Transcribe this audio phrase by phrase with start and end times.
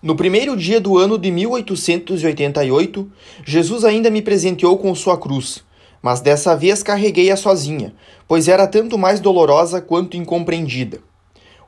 [0.00, 3.10] No primeiro dia do ano de 1888,
[3.44, 5.64] Jesus ainda me presenteou com sua cruz,
[6.00, 7.92] mas dessa vez carreguei-a sozinha,
[8.28, 11.00] pois era tanto mais dolorosa quanto incompreendida.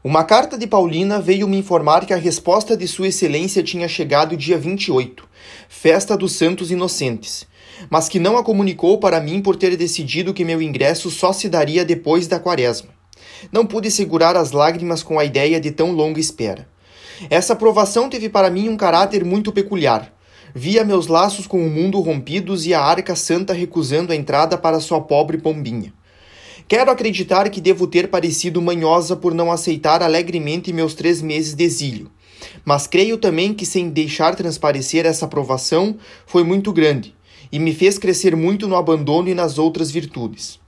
[0.04, 4.36] Uma carta de Paulina veio me informar que a resposta de Sua Excelência tinha chegado
[4.36, 5.28] dia 28,
[5.68, 7.48] festa dos Santos Inocentes,
[7.90, 11.48] mas que não a comunicou para mim por ter decidido que meu ingresso só se
[11.48, 12.90] daria depois da quaresma.
[13.50, 16.68] Não pude segurar as lágrimas com a ideia de tão longa espera.
[17.28, 20.12] Essa aprovação teve para mim um caráter muito peculiar.
[20.54, 24.80] Via meus laços com o mundo rompidos e a arca santa recusando a entrada para
[24.80, 25.92] sua pobre pombinha.
[26.66, 31.64] Quero acreditar que devo ter parecido manhosa por não aceitar alegremente meus três meses de
[31.64, 32.10] exílio.
[32.64, 35.96] Mas creio também que, sem deixar transparecer essa aprovação,
[36.26, 37.14] foi muito grande
[37.52, 40.60] e me fez crescer muito no abandono e nas outras virtudes.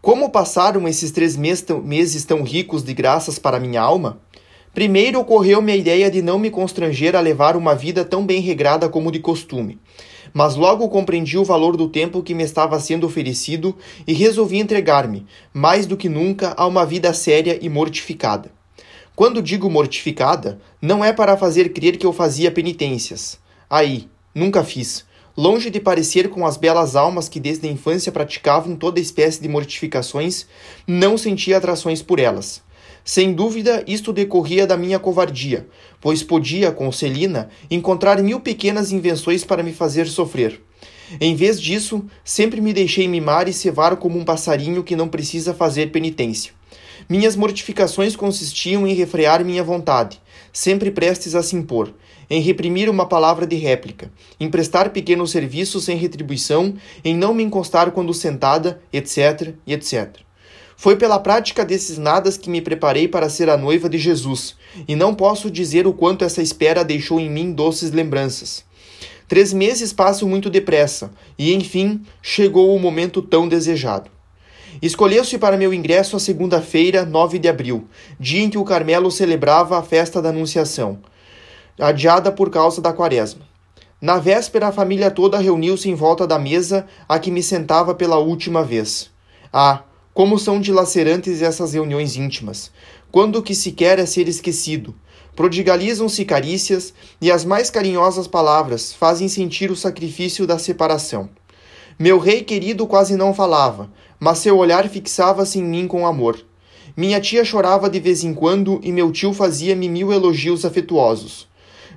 [0.00, 4.20] Como passaram esses três meses tão ricos de graças para minha alma?
[4.74, 8.88] Primeiro ocorreu-me a ideia de não me constranger a levar uma vida tão bem regrada
[8.88, 9.78] como de costume.
[10.32, 13.74] Mas logo compreendi o valor do tempo que me estava sendo oferecido
[14.06, 18.50] e resolvi entregar-me, mais do que nunca, a uma vida séria e mortificada.
[19.16, 23.38] Quando digo mortificada, não é para fazer crer que eu fazia penitências.
[23.68, 25.04] Aí, nunca fiz.
[25.36, 29.48] Longe de parecer com as belas almas que desde a infância praticavam toda espécie de
[29.48, 30.46] mortificações,
[30.86, 32.62] não sentia atrações por elas.
[33.08, 35.66] Sem dúvida, isto decorria da minha covardia,
[35.98, 40.60] pois podia, com Celina, encontrar mil pequenas invenções para me fazer sofrer.
[41.18, 45.54] Em vez disso, sempre me deixei mimar e cevar como um passarinho que não precisa
[45.54, 46.52] fazer penitência.
[47.08, 50.20] Minhas mortificações consistiam em refrear minha vontade,
[50.52, 51.94] sempre prestes a se impor,
[52.28, 57.42] em reprimir uma palavra de réplica, em prestar pequenos serviços sem retribuição, em não me
[57.42, 60.27] encostar quando sentada, etc, etc.
[60.80, 64.54] Foi pela prática desses nadas que me preparei para ser a noiva de Jesus,
[64.86, 68.64] e não posso dizer o quanto essa espera deixou em mim doces lembranças.
[69.26, 74.08] Três meses passam muito depressa, e enfim chegou o momento tão desejado.
[74.80, 79.76] Escolheu-se para meu ingresso a segunda-feira, 9 de abril, dia em que o Carmelo celebrava
[79.76, 81.00] a festa da Anunciação,
[81.76, 83.42] adiada por causa da quaresma.
[84.00, 88.18] Na véspera, a família toda reuniu-se em volta da mesa a que me sentava pela
[88.18, 89.10] última vez.
[89.52, 89.82] Ah,
[90.18, 92.72] como são dilacerantes essas reuniões íntimas,
[93.08, 94.92] quando o que se quer é ser esquecido.
[95.36, 101.30] Prodigalizam-se carícias e as mais carinhosas palavras fazem sentir o sacrifício da separação.
[101.96, 106.44] Meu rei querido quase não falava, mas seu olhar fixava-se em mim com amor.
[106.96, 111.46] Minha tia chorava de vez em quando e meu tio fazia-me mil elogios afetuosos.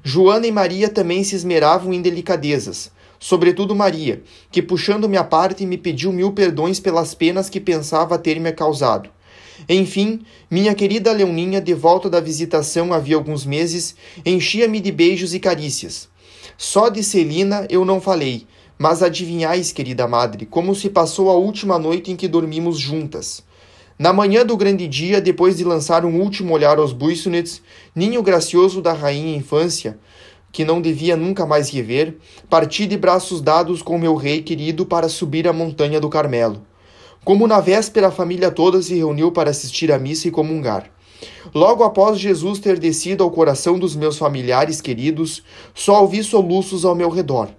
[0.04, 5.78] Joana e Maria também se esmeravam em delicadezas, sobretudo Maria, que puxando-me à parte me
[5.78, 9.12] pediu mil perdões pelas penas que pensava ter-me causado.
[9.70, 13.96] Enfim, minha querida Leoninha, de volta da visitação havia alguns meses,
[14.26, 16.10] enchia-me de beijos e carícias.
[16.58, 21.78] Só de Celina eu não falei, mas adivinhais, querida madre, como se passou a última
[21.78, 23.44] noite em que dormimos juntas.
[24.00, 27.62] Na manhã do grande dia, depois de lançar um último olhar aos buissonets,
[27.96, 30.00] ninho gracioso da rainha infância,
[30.51, 32.17] que não devia nunca mais rever,
[32.50, 36.62] parti de braços dados com meu rei querido para subir a montanha do Carmelo.
[37.23, 40.89] Como na véspera a família toda se reuniu para assistir à missa e comungar.
[41.53, 46.95] Logo após Jesus ter descido ao coração dos meus familiares queridos, só ouvi soluços ao
[46.95, 47.50] meu redor.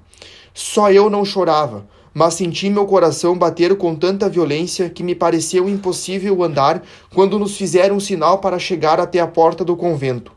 [0.53, 5.69] Só eu não chorava, mas senti meu coração bater com tanta violência que me pareceu
[5.69, 6.83] impossível andar
[7.15, 10.33] quando nos fizeram sinal para chegar até a porta do convento.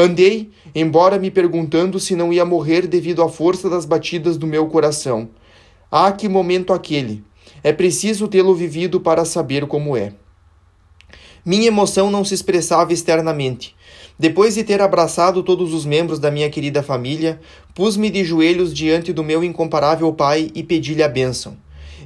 [0.00, 4.68] Andei, embora me perguntando se não ia morrer devido à força das batidas do meu
[4.68, 5.28] coração.
[5.90, 7.24] Ah, que momento aquele!
[7.64, 10.12] É preciso tê-lo vivido para saber como é.
[11.44, 13.74] Minha emoção não se expressava externamente.
[14.16, 17.40] Depois de ter abraçado todos os membros da minha querida família,
[17.74, 21.56] pus-me de joelhos diante do meu incomparável pai e pedi-lhe a bênção.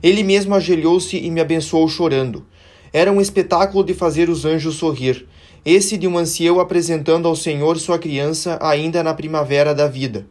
[0.03, 2.47] Ele mesmo ajoelhou-se e me abençoou chorando.
[2.91, 5.27] Era um espetáculo de fazer os anjos sorrir,
[5.65, 10.27] esse de um ancião apresentando ao Senhor sua criança ainda na primavera da vida.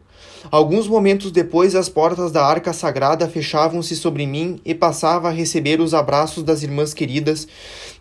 [0.50, 5.80] Alguns momentos depois, as portas da arca sagrada fechavam-se sobre mim e passava a receber
[5.80, 7.46] os abraços das irmãs queridas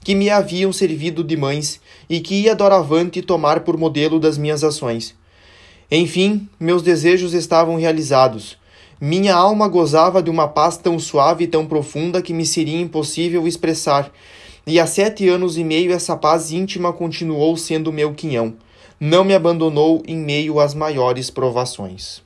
[0.04, 1.80] que me haviam servido de mães
[2.10, 5.16] e que ia doravante tomar por modelo das minhas ações.
[5.90, 8.58] Enfim, meus desejos estavam realizados.
[9.00, 13.48] Minha alma gozava de uma paz tão suave e tão profunda que me seria impossível
[13.48, 14.12] expressar
[14.66, 18.54] e há sete anos e meio essa paz íntima continuou sendo meu quinhão.
[19.00, 22.22] Não me abandonou em meio às maiores provações.